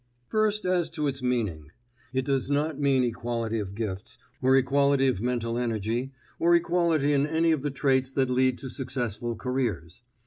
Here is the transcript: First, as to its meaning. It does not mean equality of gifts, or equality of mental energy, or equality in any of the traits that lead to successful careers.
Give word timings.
First, 0.29 0.65
as 0.65 0.89
to 0.97 1.05
its 1.05 1.21
meaning. 1.21 1.69
It 2.11 2.25
does 2.25 2.49
not 2.49 2.79
mean 2.79 3.03
equality 3.03 3.59
of 3.59 3.75
gifts, 3.75 4.17
or 4.41 4.55
equality 4.57 5.05
of 5.05 5.21
mental 5.21 5.59
energy, 5.59 6.11
or 6.39 6.55
equality 6.55 7.13
in 7.13 7.27
any 7.27 7.51
of 7.51 7.61
the 7.61 7.69
traits 7.69 8.09
that 8.13 8.31
lead 8.31 8.57
to 8.57 8.69
successful 8.71 9.35
careers. 9.35 10.01